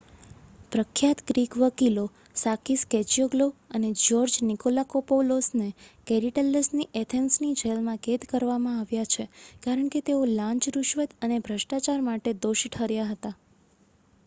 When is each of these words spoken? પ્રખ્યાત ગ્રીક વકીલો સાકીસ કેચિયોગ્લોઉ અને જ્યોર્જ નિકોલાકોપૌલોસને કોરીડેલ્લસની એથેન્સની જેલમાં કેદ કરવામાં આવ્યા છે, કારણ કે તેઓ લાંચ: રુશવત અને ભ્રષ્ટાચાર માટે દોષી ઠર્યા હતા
પ્રખ્યાત 0.71 1.19
ગ્રીક 1.25 1.55
વકીલો 1.57 2.03
સાકીસ 2.35 2.83
કેચિયોગ્લોઉ 2.87 3.47
અને 3.71 3.89
જ્યોર્જ 3.99 4.37
નિકોલાકોપૌલોસને 4.45 5.67
કોરીડેલ્લસની 6.07 6.87
એથેન્સની 7.01 7.53
જેલમાં 7.61 7.99
કેદ 8.03 8.25
કરવામાં 8.29 8.79
આવ્યા 8.79 9.11
છે, 9.11 9.25
કારણ 9.63 9.91
કે 9.91 10.05
તેઓ 10.05 10.23
લાંચ: 10.31 10.69
રુશવત 10.75 11.13
અને 11.21 11.37
ભ્રષ્ટાચાર 11.43 12.01
માટે 12.03 12.33
દોષી 12.41 12.73
ઠર્યા 12.73 13.11
હતા 13.11 13.33